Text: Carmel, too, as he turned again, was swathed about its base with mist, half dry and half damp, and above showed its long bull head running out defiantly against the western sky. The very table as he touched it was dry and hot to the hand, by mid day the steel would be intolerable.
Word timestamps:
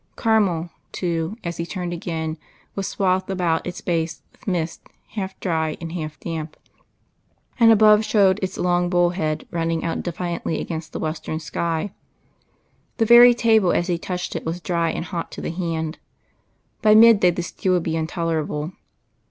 Carmel, 0.15 0.71
too, 0.91 1.37
as 1.43 1.57
he 1.57 1.63
turned 1.67 1.93
again, 1.93 2.39
was 2.73 2.87
swathed 2.87 3.29
about 3.29 3.67
its 3.67 3.81
base 3.81 4.23
with 4.31 4.47
mist, 4.47 4.81
half 5.09 5.39
dry 5.39 5.77
and 5.79 5.91
half 5.91 6.19
damp, 6.19 6.57
and 7.59 7.71
above 7.71 8.03
showed 8.03 8.39
its 8.41 8.57
long 8.57 8.89
bull 8.89 9.11
head 9.11 9.45
running 9.51 9.83
out 9.83 10.01
defiantly 10.01 10.59
against 10.59 10.91
the 10.91 10.99
western 10.99 11.39
sky. 11.39 11.91
The 12.97 13.05
very 13.05 13.35
table 13.35 13.73
as 13.73 13.85
he 13.85 13.99
touched 13.99 14.35
it 14.35 14.43
was 14.43 14.59
dry 14.59 14.89
and 14.89 15.05
hot 15.05 15.29
to 15.33 15.39
the 15.41 15.51
hand, 15.51 15.99
by 16.81 16.95
mid 16.95 17.19
day 17.19 17.29
the 17.29 17.43
steel 17.43 17.73
would 17.73 17.83
be 17.83 17.95
intolerable. 17.95 18.71